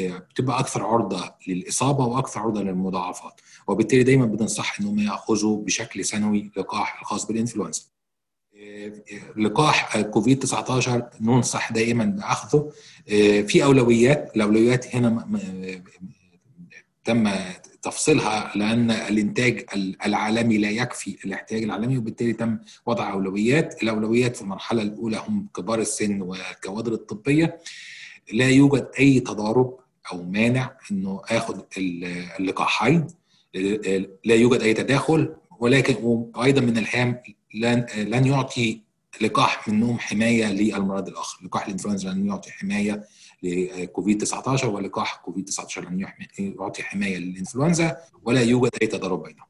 بتبقى 0.00 0.60
أكثر 0.60 0.82
عرضة 0.86 1.34
للإصابة 1.48 2.04
وأكثر 2.06 2.40
عرضة 2.40 2.62
للمضاعفات. 2.62 3.40
وبالتالي 3.66 4.02
دايما 4.02 4.26
بننصح 4.26 4.80
انهم 4.80 4.98
يأخذوا 4.98 5.64
بشكل 5.64 6.04
سنوي 6.04 6.50
لقاح 6.56 7.00
الخاص 7.00 7.26
بالإنفلونزا. 7.26 7.82
لقاح 9.36 10.00
كوفيد 10.00 10.38
19 10.38 11.08
ننصح 11.20 11.72
دائما 11.72 12.04
بأخذه. 12.04 12.72
في 13.46 13.64
أولويات 13.64 14.32
الأولويات 14.36 14.96
هنا 14.96 15.26
تم 17.04 17.30
تفصيلها 17.82 18.52
لأن 18.54 18.90
الإنتاج 18.90 19.64
العالمي 20.06 20.58
لا 20.58 20.70
يكفي 20.70 21.16
الاحتياج 21.24 21.62
العالمي 21.62 21.98
وبالتالي 21.98 22.32
تم 22.32 22.58
وضع 22.86 23.12
أولويات، 23.12 23.82
الأولويات 23.82 24.36
في 24.36 24.42
المرحلة 24.42 24.82
الأولى 24.82 25.22
هم 25.28 25.48
كبار 25.56 25.80
السن 25.80 26.22
والكوادر 26.22 26.92
الطبية. 26.92 27.58
لا 28.32 28.48
يوجد 28.48 28.88
أي 28.98 29.20
تضارب 29.20 29.78
أو 30.12 30.22
مانع 30.22 30.76
إنه 30.90 31.22
اخذ 31.30 31.60
اللقاحين 32.40 33.06
لا 34.24 34.34
يوجد 34.34 34.60
أي 34.60 34.74
تداخل 34.74 35.34
ولكن 35.58 35.94
وأيضا 36.02 36.60
من 36.60 36.78
الهام 36.78 37.22
لن 37.54 37.86
لن 37.96 38.26
يعطي 38.26 38.80
لقاح 39.20 39.68
منهم 39.68 39.98
حماية 39.98 40.52
للمرض 40.52 41.08
الآخر، 41.08 41.44
لقاح 41.44 41.66
الإنفلونزا 41.66 42.10
لن 42.10 42.26
يعطي 42.26 42.50
حماية 42.50 43.04
لكوفيد 43.42 44.18
19 44.18 44.70
ولقاح 44.70 45.16
كوفيد 45.16 45.44
19 45.44 45.90
لن 45.90 46.08
يعطي 46.38 46.82
حماية 46.82 47.18
للإنفلونزا 47.18 47.96
ولا 48.22 48.40
يوجد 48.40 48.70
أي 48.82 48.86
تضارب 48.86 49.22
بينهم. 49.22 49.46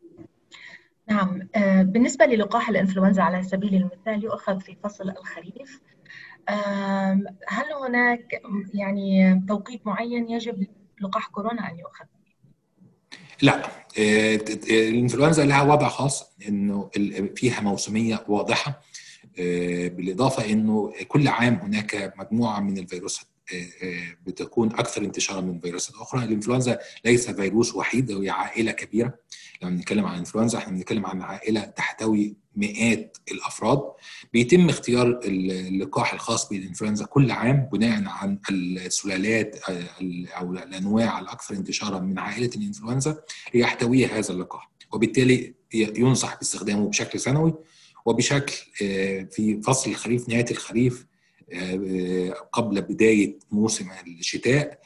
نعم 1.08 1.48
بالنسبة 1.82 2.26
للقاح 2.26 2.68
الإنفلونزا 2.68 3.22
على 3.22 3.42
سبيل 3.42 3.74
المثال 3.74 4.24
يؤخذ 4.24 4.60
في 4.60 4.76
فصل 4.84 5.10
الخريف 5.10 5.80
هل 7.48 7.72
هناك 7.86 8.42
يعني 8.74 9.40
توقيت 9.48 9.86
معين 9.86 10.30
يجب 10.30 10.66
لقاح 11.00 11.28
كورونا 11.28 11.70
أن 11.70 11.78
يؤخذ؟ 11.78 12.04
لا 13.42 13.62
الإنفلونزا 14.70 15.44
لها 15.44 15.62
وضع 15.62 15.88
خاص 15.88 16.36
إنه 16.48 16.90
فيها 17.36 17.60
موسمية 17.60 18.24
واضحة 18.28 18.80
بالإضافة 19.36 20.52
إنه 20.52 20.92
كل 21.08 21.28
عام 21.28 21.54
هناك 21.54 22.14
مجموعة 22.16 22.60
من 22.60 22.78
الفيروسات 22.78 23.26
بتكون 24.26 24.72
أكثر 24.72 25.02
انتشارا 25.02 25.40
من 25.40 25.60
فيروسات 25.60 25.94
أخرى. 25.96 26.24
الإنفلونزا 26.24 26.78
ليس 27.04 27.30
فيروس 27.30 27.74
وحيد 27.74 28.10
هي 28.10 28.30
عائلة 28.30 28.72
كبيرة. 28.72 29.14
لما 29.62 29.70
بنتكلم 29.70 30.06
عن 30.06 30.14
الانفلونزا 30.14 30.58
إحنا 30.58 30.72
بنتكلم 30.72 31.06
عن 31.06 31.22
عائلة 31.22 31.60
تحتوي 31.60 32.36
مئات 32.56 33.16
الأفراد. 33.32 33.82
بيتم 34.32 34.68
اختيار 34.68 35.20
اللقاح 35.24 36.12
الخاص 36.12 36.48
بالإنفلونزا 36.48 37.04
كل 37.04 37.30
عام 37.30 37.68
بناء 37.72 38.02
عن 38.06 38.38
السلالات 38.50 39.56
أو 40.36 40.52
الأنواع 40.52 41.18
الأكثر 41.18 41.54
انتشارا 41.54 41.98
من 41.98 42.18
عائلة 42.18 42.50
الإنفلونزا 42.56 43.22
يحتويها 43.54 44.18
هذا 44.18 44.32
اللقاح. 44.32 44.70
وبالتالي 44.92 45.54
ينصح 45.74 46.38
باستخدامه 46.38 46.88
بشكل 46.88 47.20
سنوي 47.20 47.54
وبشكل 48.04 48.54
في 49.30 49.60
فصل 49.64 49.90
الخريف 49.90 50.28
نهاية 50.28 50.50
الخريف 50.50 51.06
قبل 52.52 52.80
بداية 52.82 53.38
موسم 53.50 53.88
الشتاء 54.06 54.80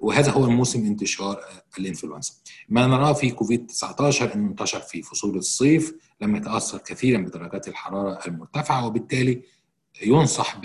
وهذا 0.00 0.30
هو 0.30 0.44
الموسم 0.44 0.86
انتشار 0.86 1.40
الإنفلونزا. 1.78 2.32
ما 2.68 2.86
نراه 2.86 3.12
في 3.12 3.30
كوفيد 3.30 3.66
19 3.66 4.34
إنه 4.34 4.50
انتشر 4.50 4.80
في 4.80 5.02
فصول 5.02 5.36
الصيف 5.36 5.94
لم 6.20 6.36
يتأثر 6.36 6.78
كثيرا 6.78 7.20
بدرجات 7.20 7.68
الحرارة 7.68 8.26
المرتفعة 8.26 8.86
وبالتالي 8.86 9.42
ينصح 10.02 10.58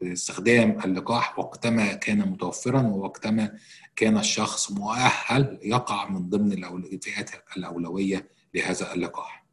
باستخدام 0.00 0.78
اللقاح 0.84 1.38
وقتما 1.38 1.92
كان 1.92 2.18
متوفرا 2.18 2.82
ووقتما 2.82 3.58
كان 3.96 4.18
الشخص 4.18 4.70
مؤهل 4.72 5.58
يقع 5.62 6.08
من 6.10 6.28
ضمن 6.28 6.52
الفئات 6.52 7.30
الأولوية 7.56 8.28
لهذا 8.54 8.94
اللقاح. 8.94 9.47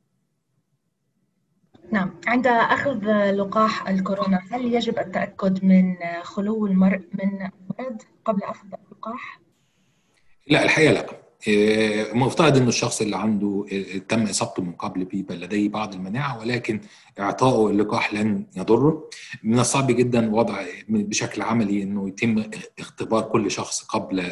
نعم 1.92 2.16
عند 2.28 2.48
أخذ 2.48 3.32
لقاح 3.32 3.88
الكورونا 3.90 4.42
هل 4.52 4.74
يجب 4.74 5.00
التأكد 5.00 5.66
من 5.66 5.96
خلو 6.24 6.68
المرء 6.68 7.02
من 7.14 7.50
مرض 7.80 8.02
قبل 8.26 8.44
أخذ 8.44 8.68
اللقاح؟ 8.86 9.40
لا 10.48 10.64
الحقيقة 10.64 10.94
لا 10.94 11.25
مفترض 12.14 12.58
إنه 12.58 12.68
الشخص 12.68 13.02
اللي 13.02 13.18
عنده 13.18 13.66
تم 14.10 14.24
إصابته 14.24 14.64
من 14.64 14.72
قبل 14.72 15.06
بيبقى 15.06 15.38
لديه 15.38 15.70
بعض 15.70 15.94
المناعة 15.94 16.40
ولكن 16.40 16.82
إعطائه 17.20 17.70
اللقاح 17.72 18.14
لن 18.14 18.46
يضره. 18.58 19.10
من 19.44 19.60
الصعب 19.60 19.92
جدا 19.92 20.36
وضع 20.36 20.64
بشكل 20.90 21.42
عملي 21.42 21.84
إنه 21.84 22.08
يتم 22.08 22.44
اختبار 22.80 23.22
كل 23.24 23.52
شخص 23.52 23.84
قبل 23.84 24.32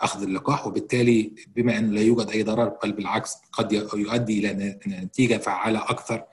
أخذ 0.00 0.22
اللقاح 0.22 0.66
وبالتالي 0.66 1.32
بما 1.56 1.78
إنه 1.78 1.92
لا 1.92 2.00
يوجد 2.00 2.28
أي 2.30 2.42
ضرر 2.42 2.72
بل 2.84 2.92
بالعكس 2.92 3.36
قد 3.52 3.72
يؤدي 3.94 4.38
إلى 4.38 4.78
نتيجة 4.86 5.36
فعالة 5.36 5.78
أكثر 5.78 6.24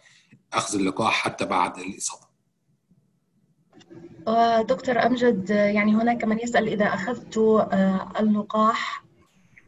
أخذ 0.54 0.76
اللقاح 0.80 1.14
حتى 1.24 1.46
بعد 1.46 1.78
الإصابة. 1.78 2.21
دكتور 4.68 5.06
أمجد 5.06 5.50
يعني 5.50 5.96
هناك 5.96 6.24
من 6.24 6.40
يسأل 6.40 6.68
إذا 6.68 6.86
أخذت 6.86 7.38
اللقاح 8.20 9.04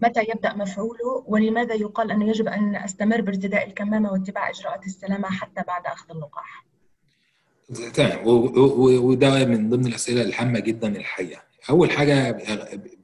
متى 0.01 0.21
يبدأ 0.29 0.53
مفعوله؟ 0.53 1.23
ولماذا 1.27 1.73
يقال 1.73 2.11
أنه 2.11 2.29
يجب 2.29 2.47
أن 2.47 2.75
أستمر 2.75 3.21
بارتداء 3.21 3.67
الكمامة 3.67 4.11
واتباع 4.11 4.49
إجراءات 4.49 4.85
السلامة 4.85 5.29
حتى 5.29 5.63
بعد 5.67 5.85
أخذ 5.85 6.11
اللقاح 6.11 6.65
تمام. 7.93 8.19
وده 9.03 9.45
من 9.45 9.69
ضمن 9.69 9.85
الأسئلة 9.87 10.21
الهامة 10.21 10.59
جدا 10.59 10.87
الحقيقة. 10.87 11.41
أول 11.69 11.91
حاجة 11.91 12.37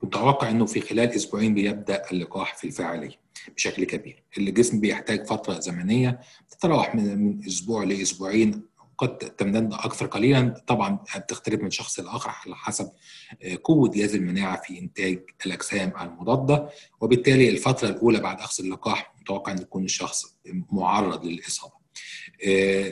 متوقع 0.03 0.49
أنه 0.49 0.65
في 0.65 0.81
خلال 0.81 1.09
أسبوعين 1.09 1.53
بيبدأ 1.53 2.03
اللقاح 2.11 2.55
في 2.55 2.67
الفعالية 2.67 3.15
بشكل 3.55 3.83
كبير. 3.83 4.23
الجسم 4.37 4.79
بيحتاج 4.79 5.25
فترة 5.25 5.59
زمنية 5.59 6.19
تتراوح 6.49 6.95
من 6.95 7.45
أسبوع 7.47 7.83
لأسبوعين 7.83 8.68
قد 8.99 9.17
تمتد 9.17 9.73
أكثر 9.73 10.05
قليلا 10.05 10.63
طبعا 10.67 10.99
بتختلف 11.17 11.61
من 11.61 11.71
شخص 11.71 11.99
لآخر 11.99 12.29
على 12.45 12.55
حسب 12.55 12.91
قوة 13.63 13.89
جهاز 13.91 14.15
المناعة 14.15 14.61
في 14.61 14.79
إنتاج 14.79 15.19
الأجسام 15.45 15.93
المضادة 16.01 16.69
وبالتالي 17.01 17.49
الفترة 17.49 17.89
الأولى 17.89 18.19
بعد 18.19 18.39
أخذ 18.41 18.63
اللقاح 18.63 19.13
متوقع 19.21 19.51
إن 19.51 19.57
يكون 19.61 19.83
الشخص 19.85 20.35
معرض 20.71 21.25
للإصابة. 21.25 21.73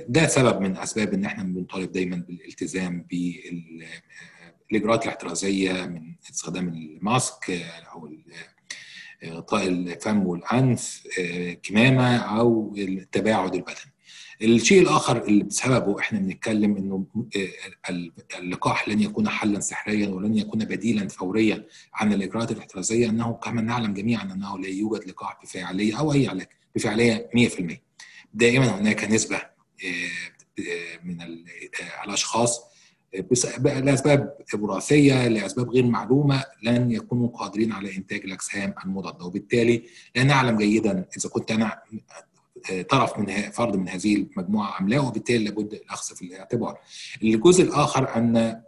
ده 0.08 0.28
سبب 0.28 0.62
من 0.62 0.78
أسباب 0.78 1.14
إن 1.14 1.26
إحنا 1.26 1.44
بنطالب 1.44 1.92
دايما 1.92 2.16
بالالتزام 2.16 3.06
بالإجراءات 4.72 5.04
الاحترازية 5.04 5.86
من 5.86 6.16
استخدام 6.32 6.68
الماسك 6.68 7.50
أو 7.94 8.10
غطاء 9.26 9.68
الفم 9.68 10.28
والأنف 10.28 11.04
كمامة 11.64 12.18
أو 12.18 12.76
التباعد 12.78 13.56
البدني. 13.56 13.94
الشيء 14.42 14.82
الآخر 14.82 15.24
اللي 15.24 15.44
بسببه 15.44 16.00
إحنا 16.00 16.20
بنتكلم 16.20 16.78
إنه 16.78 17.06
اللقاح 18.40 18.90
لن 18.90 19.02
يكون 19.02 19.30
حلا 19.30 19.60
سحريا 19.60 20.10
ولن 20.10 20.38
يكون 20.38 20.66
بديلا 20.66 21.08
فوريا 21.08 21.66
عن 21.94 22.14
الإجراءات 22.14 22.52
الاحترازية 22.52 23.10
أنه 23.10 23.34
كما 23.34 23.62
نعلم 23.62 23.94
جميعا 23.94 24.24
أنه 24.24 24.60
لا 24.60 24.68
يوجد 24.68 25.08
لقاح 25.10 25.40
بفاعلية 25.44 26.00
أو 26.00 26.14
أي 26.14 26.28
علاج 26.28 26.48
بفاعلية 26.76 27.30
100% 27.38 27.74
دائما 28.34 28.80
هناك 28.80 29.04
نسبة 29.04 29.42
من 31.04 31.18
الأشخاص 32.06 32.62
لأسباب 33.64 34.38
وراثية 34.54 35.28
لأسباب 35.28 35.70
غير 35.70 35.86
معلومة 35.86 36.44
لن 36.64 36.92
يكونوا 36.92 37.28
قادرين 37.28 37.72
على 37.72 37.98
إنتاج 37.98 38.22
الأجسام 38.24 38.74
المضادة. 38.86 39.26
وبالتالي 39.26 39.84
لا 40.16 40.24
نعلم 40.24 40.58
جيدا 40.58 41.06
إذا 41.18 41.30
كنت 41.30 41.52
أنا 41.52 41.80
طرف 42.90 43.20
من 43.20 43.52
فرد 43.52 43.76
من 43.76 43.90
هذه 43.90 44.16
المجموعة 44.16 44.80
ام 44.80 44.90
لا 44.90 45.00
وبالتالي 45.00 45.44
لابد 45.44 45.74
الأخذ 45.74 46.16
في 46.16 46.22
الاعتبار. 46.22 46.80
الجزء 47.24 47.64
الآخر 47.64 48.16
أن 48.18 48.62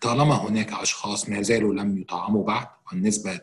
طالما 0.00 0.34
هناك 0.34 0.72
أشخاص 0.72 1.28
ما 1.28 1.42
زالوا 1.42 1.74
لم 1.74 1.98
يطعموا 1.98 2.44
بعد 2.44 2.66
والنسبة 2.92 3.40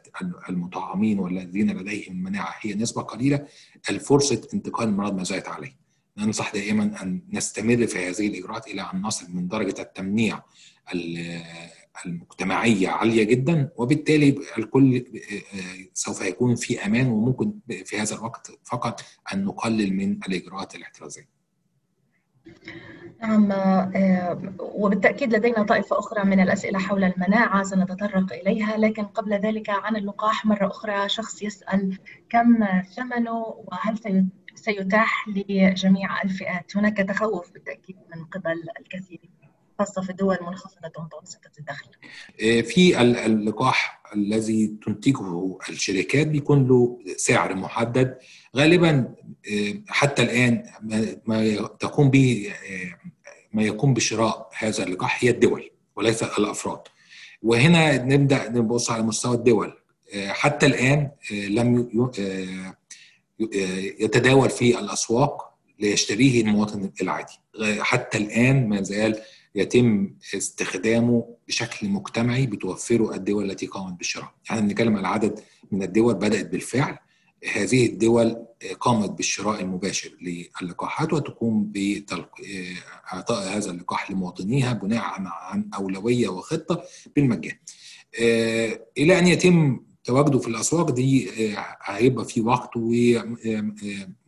المطعمين 0.50 1.20
والذين 1.20 1.70
لديهم 1.78 2.24
مناعة 2.24 2.56
هي 2.62 2.74
نسبة 2.74 3.02
قليلة 3.02 3.48
الفرصة 3.90 4.42
انتقال 4.54 4.88
المرض 4.88 5.16
ما 5.16 5.24
زالت 5.24 5.48
عليه. 5.48 5.84
ننصح 6.18 6.54
دائما 6.54 6.84
أن 7.02 7.22
نستمر 7.34 7.88
في 7.88 8.10
هذه 8.10 8.28
الإجراءات 8.28 8.68
إلى 8.68 8.82
أن 8.94 9.02
نصل 9.02 9.26
من 9.34 9.48
درجة 9.48 9.82
التمنيع 9.82 10.42
المجتمعية 12.06 12.90
عالية 12.90 13.24
جدا 13.24 13.70
وبالتالي 13.78 14.40
الكل 14.58 15.06
سوف 15.94 16.22
يكون 16.22 16.56
في 16.56 16.86
أمان 16.86 17.08
وممكن 17.08 17.54
في 17.86 18.00
هذا 18.00 18.16
الوقت 18.16 18.52
فقط 18.64 19.02
أن 19.34 19.46
نقلل 19.46 19.94
من 19.94 20.20
الإجراءات 20.28 20.76
الاحترازية. 20.76 21.30
نعم 23.22 23.50
وبالتأكيد 24.60 25.36
لدينا 25.36 25.64
طائفة 25.64 26.00
أخرى 26.00 26.24
من 26.24 26.40
الأسئلة 26.40 26.80
حول 26.80 27.04
المناعة 27.04 27.64
سنتطرق 27.64 28.34
إليها 28.34 28.78
لكن 28.78 29.04
قبل 29.04 29.34
ذلك 29.34 29.70
عن 29.70 29.96
اللقاح 29.96 30.46
مرة 30.46 30.68
أخرى 30.68 31.10
شخص 31.10 31.44
يسأل 31.44 32.00
كم 32.30 32.66
ثمنه 32.96 33.66
وهل 33.68 34.28
سيتاح 34.56 35.28
لجميع 35.28 36.22
الفئات 36.24 36.78
هناك 36.78 36.98
تخوف 36.98 37.52
بالتأكيد 37.52 37.98
من 38.16 38.26
قبل 38.26 38.64
الكثيرين 38.80 39.43
خاصة 39.86 40.02
في 40.02 40.10
الدول 40.10 40.38
منخفضة 40.42 40.92
ومتوسطة 40.98 41.52
الدخل. 41.60 41.90
في 42.64 43.02
اللقاح 43.02 44.04
الذي 44.16 44.76
تنتجه 44.86 45.58
الشركات 45.70 46.28
بيكون 46.28 46.68
له 46.68 47.00
سعر 47.18 47.56
محدد. 47.56 48.18
غالبا 48.56 49.16
حتى 49.88 50.22
الآن 50.22 50.64
ما 51.26 51.68
تقوم 51.80 52.10
به 52.10 52.54
ما 53.54 53.64
يقوم 53.64 53.94
بشراء 53.94 54.50
هذا 54.58 54.84
اللقاح 54.84 55.24
هي 55.24 55.30
الدول 55.30 55.72
وليس 55.96 56.24
الأفراد. 56.24 56.82
وهنا 57.42 57.98
نبدأ 57.98 58.50
نبص 58.50 58.92
على 58.92 59.04
مستوى 59.04 59.36
الدول. 59.36 59.74
حتى 60.28 60.66
الآن 60.66 61.12
لم 61.32 61.90
يتداول 64.00 64.50
في 64.50 64.80
الأسواق 64.80 65.54
ليشتريه 65.80 66.42
المواطن 66.42 66.92
العادي. 67.02 67.34
حتى 67.80 68.18
الآن 68.18 68.70
ما 68.70 68.82
زال 68.82 69.22
يتم 69.56 70.14
استخدامه 70.36 71.26
بشكل 71.48 71.88
مجتمعي 71.90 72.46
بتوفره 72.46 73.16
الدول 73.16 73.52
التي 73.52 73.66
قامت 73.66 73.98
بالشراء. 73.98 74.34
يعني 74.50 74.62
بنتكلم 74.62 74.98
على 74.98 75.08
عدد 75.08 75.40
من 75.72 75.84
الدول 75.84 76.14
بدأت 76.14 76.46
بالفعل. 76.50 76.98
هذه 77.54 77.86
الدول 77.86 78.46
قامت 78.80 79.10
بالشراء 79.10 79.62
المباشر 79.62 80.12
للقاحات 80.62 81.14
وتقوم 81.14 81.64
بإعطاء 81.72 83.58
هذا 83.58 83.72
اللقاح 83.72 84.12
لمواطنيها 84.12 84.74
بناء 84.74 85.04
عن 85.26 85.70
أولوية 85.76 86.28
وخطة 86.30 86.84
بالمجان. 87.16 87.56
إلى 88.98 89.20
أن 89.20 89.28
يتم 89.28 89.80
تواجده 90.04 90.40
في 90.40 90.48
الأسواق 90.48 90.92
دي 90.92 91.30
هيبقى 91.84 92.26
في 92.26 92.42
وقت 92.42 92.70
وما 92.76 93.76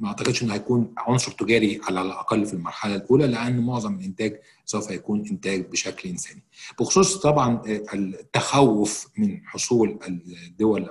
أعتقدش 0.06 0.44
إنه 0.44 0.54
هيكون 0.54 0.94
عنصر 0.98 1.32
تجاري 1.32 1.82
على 1.84 2.02
الأقل 2.02 2.46
في 2.46 2.54
المرحلة 2.54 2.96
الأولى 2.96 3.28
لأن 3.28 3.60
معظم 3.66 3.96
الانتاج 3.96 4.40
سوف 4.66 4.92
يكون 4.92 5.28
إنتاج 5.32 5.62
بشكل 5.62 6.10
إنساني. 6.10 6.44
بخصوص 6.80 7.18
طبعا 7.18 7.62
التخوف 7.94 9.08
من 9.18 9.42
حصول 9.48 10.00
الدول 10.48 10.90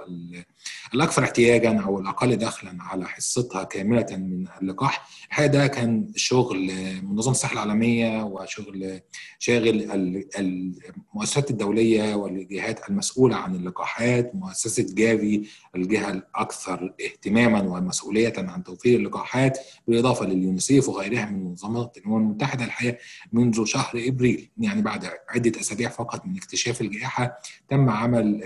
الأكثر 0.94 1.24
احتياجا 1.24 1.78
أو 1.80 1.98
الأقل 2.00 2.36
دخلا 2.36 2.76
على 2.80 3.08
حصتها 3.08 3.64
كاملة 3.64 4.06
من 4.10 4.46
اللقاح 4.62 5.08
هذا 5.30 5.66
كان 5.66 6.12
شغل 6.16 6.72
منظمة 7.02 7.30
الصحة 7.30 7.52
العالمية 7.52 8.22
وشغل 8.24 9.00
شاغل 9.38 9.90
المؤسسات 10.38 11.50
الدولية 11.50 12.14
والجهات 12.14 12.90
المسؤولة 12.90 13.36
عن 13.36 13.54
اللقاحات 13.54 14.34
مؤسسة 14.34 14.86
جافي 14.94 15.48
الجهة 15.76 16.10
الأكثر 16.10 16.94
اهتماما 17.04 17.60
ومسؤولية 17.62 18.32
عن 18.38 18.64
توفير 18.64 18.98
اللقاحات 18.98 19.58
بالإضافة 19.88 20.26
لليونيسيف 20.26 20.88
وغيرها 20.88 21.26
من 21.26 21.44
منظمات 21.44 21.96
الامم 21.96 22.16
المتحده 22.16 22.64
الحقيقة 22.64 22.98
منذ 23.32 23.63
شهر 23.64 23.92
إبريل 23.94 24.50
يعني 24.58 24.82
بعد 24.82 25.10
عدة 25.28 25.60
أسابيع 25.60 25.88
فقط 25.88 26.26
من 26.26 26.36
اكتشاف 26.36 26.80
الجائحة 26.80 27.38
تم 27.68 27.88
عمل 27.90 28.40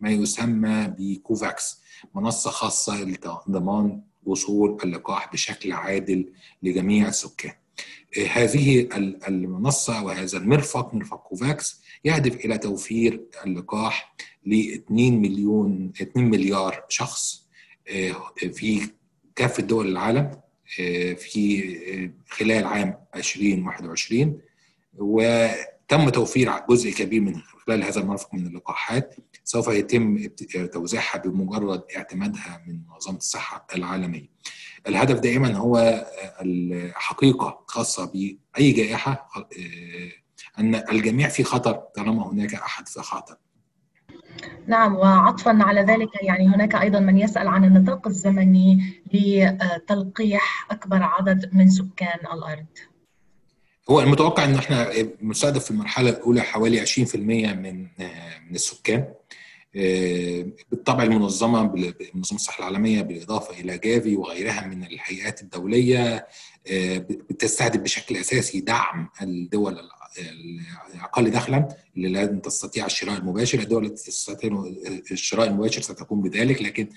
ما 0.00 0.10
يسمى 0.10 0.94
بكوفاكس 0.98 1.80
منصة 2.14 2.50
خاصة 2.50 3.04
لضمان 3.48 4.00
وصول 4.26 4.78
اللقاح 4.84 5.32
بشكل 5.32 5.72
عادل 5.72 6.32
لجميع 6.62 7.08
السكان. 7.08 7.52
هذه 8.32 8.88
المنصة 9.28 10.04
وهذا 10.04 10.38
المرفق 10.38 10.94
مرفق 10.94 11.16
كوفاكس 11.28 11.82
يهدف 12.04 12.36
إلى 12.44 12.58
توفير 12.58 13.24
اللقاح 13.46 14.14
ل 14.46 14.72
2 14.72 15.20
مليون 15.20 15.92
2 16.00 16.30
مليار 16.30 16.84
شخص 16.88 17.46
في 18.52 18.90
كافة 19.36 19.62
دول 19.62 19.88
العالم 19.88 20.40
في 21.16 22.10
خلال 22.28 22.64
عام 22.64 22.98
2021 23.14 24.40
وتم 24.98 26.08
توفير 26.08 26.52
جزء 26.70 26.90
كبير 26.90 27.20
من 27.20 27.40
خلال 27.66 27.82
هذا 27.84 28.00
المرفق 28.00 28.34
من 28.34 28.46
اللقاحات 28.46 29.16
سوف 29.44 29.68
يتم 29.68 30.26
توزيعها 30.72 31.18
بمجرد 31.18 31.82
اعتمادها 31.96 32.64
من 32.66 32.80
منظمة 32.88 33.16
الصحة 33.16 33.66
العالمية. 33.74 34.28
الهدف 34.88 35.18
دائما 35.18 35.54
هو 35.56 36.06
الحقيقة 36.40 37.64
خاصة 37.66 38.04
بأي 38.04 38.72
جائحة 38.72 39.28
أن 40.58 40.74
الجميع 40.74 41.28
في 41.28 41.44
خطر 41.44 41.72
طالما 41.72 42.32
هناك 42.32 42.54
أحد 42.54 42.88
في 42.88 43.00
خطر. 43.00 43.36
نعم 44.66 44.96
وعطفا 44.96 45.58
على 45.62 45.80
ذلك 45.80 46.08
يعني 46.22 46.48
هناك 46.48 46.74
أيضا 46.74 47.00
من 47.00 47.18
يسأل 47.18 47.48
عن 47.48 47.64
النطاق 47.64 48.06
الزمني 48.06 48.94
لتلقيح 49.12 50.66
أكبر 50.70 51.02
عدد 51.02 51.50
من 51.52 51.70
سكان 51.70 52.18
الأرض. 52.34 52.64
هو 53.90 54.00
المتوقع 54.00 54.44
إن 54.44 54.54
إحنا 54.54 54.90
مستهدف 55.22 55.64
في 55.64 55.70
المرحلة 55.70 56.10
الأولى 56.10 56.40
حوالي 56.40 56.86
20% 56.86 57.16
من 57.16 57.86
من 58.48 58.54
السكان 58.54 59.04
بالطبع 60.70 61.02
المنظمة 61.02 61.62
منظمه 62.14 62.36
الصحة 62.36 62.58
العالمية 62.58 63.02
بالإضافة 63.02 63.60
إلى 63.60 63.78
جافي 63.78 64.16
وغيرها 64.16 64.66
من 64.66 64.82
الهيئات 64.84 65.42
الدولية 65.42 66.26
بتستهدف 67.30 67.80
بشكل 67.80 68.16
أساسي 68.16 68.60
دعم 68.60 69.08
الدول 69.22 69.78
الاقل 70.94 71.30
دخلا 71.30 71.68
اللي 71.96 72.08
لن 72.08 72.42
تستطيع 72.42 72.86
الشراء 72.86 73.18
المباشر 73.18 73.58
الدول 73.58 73.84
التي 73.84 74.10
تستطيع 74.10 74.64
الشراء 75.10 75.48
المباشر 75.48 75.82
ستقوم 75.82 76.22
بذلك 76.22 76.62
لكن 76.62 76.88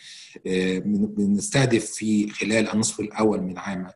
بنستهدف 1.18 1.86
في 1.86 2.30
خلال 2.30 2.70
النصف 2.70 3.00
الأول 3.00 3.42
من 3.42 3.58
عام 3.58 3.88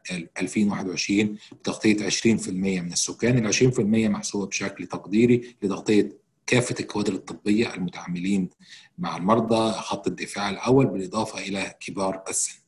2021 0.41 1.37
بتغطية 1.51 2.09
20% 2.09 2.25
من 2.49 2.91
السكان 2.91 3.45
ال 3.45 3.53
20% 3.53 3.79
محسوبة 3.79 4.45
بشكل 4.45 4.87
تقديري 4.87 5.55
لتغطية 5.63 6.21
كافة 6.47 6.75
الكوادر 6.79 7.13
الطبية 7.13 7.73
المتعاملين 7.73 8.49
مع 8.97 9.17
المرضى 9.17 9.71
خط 9.71 10.07
الدفاع 10.07 10.49
الأول 10.49 10.85
بالإضافة 10.85 11.39
إلى 11.39 11.73
كبار 11.79 12.23
السن. 12.29 12.60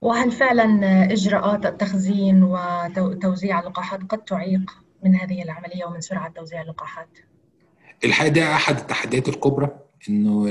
وهل 0.00 0.30
فعلا 0.32 1.02
إجراءات 1.12 1.66
التخزين 1.66 2.42
وتوزيع 2.42 3.60
اللقاحات 3.60 4.00
قد 4.08 4.18
تعيق 4.18 4.70
من 5.04 5.14
هذه 5.14 5.42
العملية 5.42 5.84
ومن 5.84 6.00
سرعة 6.00 6.28
توزيع 6.32 6.62
اللقاحات؟ 6.62 7.08
الحقيقة 8.04 8.32
ده 8.32 8.54
أحد 8.54 8.78
التحديات 8.78 9.28
الكبرى 9.28 9.68
إنه 10.08 10.46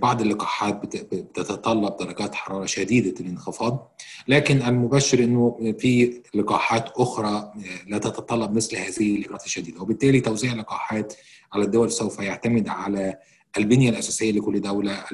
بعض 0.00 0.20
اللقاحات 0.20 0.74
بتتطلب 1.14 1.96
درجات 1.96 2.34
حرارة 2.34 2.66
شديدة 2.66 3.20
الانخفاض 3.20 3.92
لكن 4.28 4.62
المبشر 4.62 5.18
إنه 5.18 5.74
في 5.78 6.22
لقاحات 6.34 6.88
أخرى 6.96 7.52
لا 7.86 7.98
تتطلب 7.98 8.52
مثل 8.56 8.76
هذه 8.76 9.16
الإجراءات 9.16 9.44
الشديدة 9.46 9.82
وبالتالي 9.82 10.20
توزيع 10.20 10.52
اللقاحات 10.52 11.14
على 11.52 11.64
الدول 11.64 11.90
سوف 11.92 12.18
يعتمد 12.18 12.68
على 12.68 13.18
البنيه 13.58 13.90
الأساسية 13.90 14.32
لكل 14.32 14.60
دولة 14.60 15.04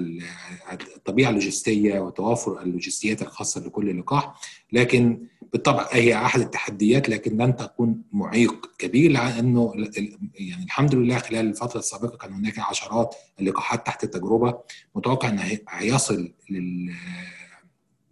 الطبيعة 0.96 1.28
اللوجستية 1.28 2.00
وتوافر 2.00 2.62
اللوجستيات 2.62 3.22
الخاصة 3.22 3.60
لكل 3.60 3.98
لقاح. 3.98 4.40
لكن 4.72 5.26
بالطبع 5.52 5.88
هي 5.92 6.14
أحد 6.14 6.40
التحديات 6.40 7.08
لكن 7.08 7.36
لن 7.36 7.56
تكون 7.56 8.02
معيق 8.12 8.70
كبير 8.78 9.10
لأنه 9.10 9.72
يعني 10.34 10.64
الحمد 10.64 10.94
لله 10.94 11.18
خلال 11.18 11.46
الفترة 11.46 11.78
السابقة 11.78 12.16
كان 12.16 12.32
هناك 12.32 12.58
عشرات 12.58 13.14
اللقاحات 13.40 13.86
تحت 13.86 14.04
التجربة. 14.04 14.58
متوقع 14.94 15.28
إن 15.28 15.58
هيصل 15.68 16.32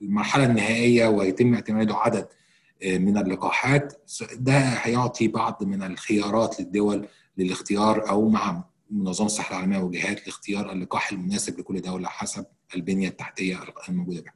للمرحلة 0.01 0.45
النهائية 0.45 1.07
ويتم 1.07 1.55
اعتماده 1.55 1.97
عدد 1.97 2.29
من 2.85 3.19
اللقاحات. 3.19 4.03
ده 4.35 4.59
هيعطي 4.59 5.29
بعض 5.29 5.65
من 5.65 5.83
الخيارات 5.83 6.61
للدول 6.61 7.09
للاختيار 7.39 8.09
أو 8.11 8.29
مع 8.29 8.65
منظمة 8.91 9.27
الصحة 9.27 9.57
العالمية 9.57 9.79
وجهات 9.79 10.27
لاختيار 10.27 10.73
اللقاح 10.73 11.13
المناسب 11.13 11.59
لكل 11.59 11.81
دولة 11.81 12.09
حسب 12.09 12.47
البنيه 12.77 13.09
التحتية 13.09 13.59
الموجودة 13.89 14.21
بها. 14.21 14.35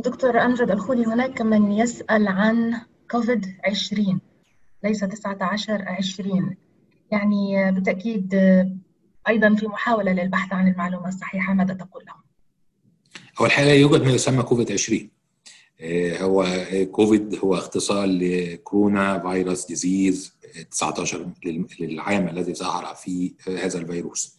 دكتور 0.00 0.40
أمجد 0.44 0.70
الخولي 0.70 1.06
هناك 1.06 1.42
من 1.42 1.72
يسأل 1.72 2.28
عن 2.28 2.80
كوفيد 3.10 3.56
20 3.64 4.20
ليس 4.84 5.04
19 5.04 5.82
20 5.88 6.56
يعني 7.10 7.72
بالتأكيد 7.72 8.34
أيضا 9.28 9.54
في 9.54 9.66
محاولة 9.66 10.12
للبحث 10.12 10.52
عن 10.52 10.68
المعلومة 10.68 11.08
الصحيحة 11.08 11.54
ماذا 11.54 11.74
تقول 11.74 12.04
لهم؟ 12.06 12.22
هو 13.38 13.46
الحقيقة 13.46 13.72
يوجد 13.72 14.02
ما 14.02 14.10
يسمى 14.10 14.42
كوفيد 14.42 14.72
20 14.72 15.10
هو 16.20 16.46
كوفيد 16.92 17.38
هو 17.44 17.54
اختصار 17.54 18.06
ل 18.06 19.18
coronavirus 19.18 19.66
disease 19.66 20.33
19 20.70 21.32
للعام 21.80 22.28
الذي 22.28 22.54
ظهر 22.54 22.94
فيه 22.94 23.32
هذا 23.48 23.78
الفيروس. 23.78 24.38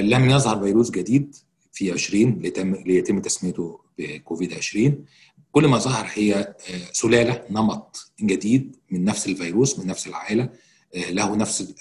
لم 0.00 0.30
يظهر 0.30 0.64
فيروس 0.64 0.90
جديد 0.90 1.36
في 1.72 1.92
20 1.92 2.38
ليتم 2.38 2.74
ليتم 2.74 3.20
تسميته 3.20 3.80
بكوفيد 3.98 4.54
20 4.54 5.04
كل 5.52 5.66
ما 5.66 5.78
ظهر 5.78 6.06
هي 6.14 6.54
سلالة 6.92 7.44
نمط 7.50 8.12
جديد 8.20 8.76
من 8.90 9.04
نفس 9.04 9.26
الفيروس 9.26 9.78
من 9.78 9.86
نفس 9.86 10.06
العائلة 10.06 10.48
له 10.94 11.36
نفس 11.36 11.74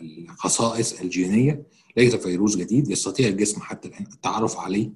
الخصائص 0.00 1.00
الجينية. 1.00 1.62
ليس 1.96 2.14
فيروس 2.14 2.56
جديد 2.56 2.90
يستطيع 2.90 3.28
الجسم 3.28 3.60
حتى 3.60 3.88
الآن 3.88 4.06
التعرف 4.12 4.56
عليه 4.56 4.90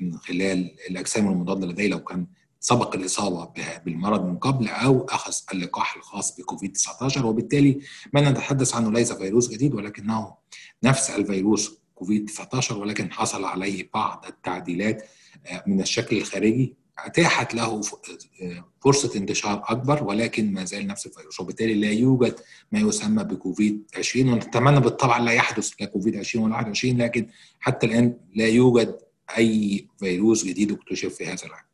من 0.00 0.18
خلال 0.18 0.74
الأجسام 0.90 1.28
المضادة 1.28 1.66
لديه 1.66 1.88
لو 1.88 1.98
كان 1.98 2.26
سبق 2.62 2.94
الاصابة 2.94 3.52
بالمرض 3.84 4.24
من 4.24 4.38
قبل 4.38 4.68
أو 4.68 5.04
أخذ 5.04 5.32
اللقاح 5.52 5.96
الخاص 5.96 6.36
بكوفيد 6.36 6.72
19 6.72 7.26
وبالتالي 7.26 7.80
ما 8.12 8.30
نتحدث 8.30 8.74
عنه 8.74 8.92
ليس 8.92 9.12
فيروس 9.12 9.48
جديد 9.48 9.74
ولكنه 9.74 10.34
نفس 10.84 11.10
الفيروس 11.10 11.78
كوفيد 11.94 12.26
19 12.26 12.78
ولكن 12.78 13.12
حصل 13.12 13.44
عليه 13.44 13.90
بعض 13.94 14.24
التعديلات 14.28 15.08
من 15.66 15.80
الشكل 15.80 16.16
الخارجي. 16.16 16.74
أتاحت 16.98 17.54
له 17.54 17.80
فرصة 18.84 19.18
انتشار 19.18 19.64
أكبر 19.66 20.04
ولكن 20.04 20.52
ما 20.52 20.64
زال 20.64 20.86
نفس 20.86 21.06
الفيروس 21.06 21.40
وبالتالي 21.40 21.74
لا 21.74 21.90
يوجد 21.90 22.34
ما 22.72 22.78
يسمى 22.78 23.24
بكوفيد 23.24 23.82
20 23.98 24.28
ونتمنى 24.28 24.80
بالطبع 24.80 25.18
لا 25.18 25.32
يحدث 25.32 25.70
لا 25.80 25.86
كوفيد 25.86 26.16
20 26.16 26.44
ولا 26.44 26.54
21 26.56 27.02
لكن 27.02 27.26
حتى 27.60 27.86
الآن 27.86 28.16
لا 28.34 28.46
يوجد 28.46 28.98
أي 29.36 29.86
فيروس 29.98 30.44
جديد 30.44 30.72
اكتشف 30.72 31.14
في 31.14 31.26
هذا 31.26 31.46
العام 31.46 31.71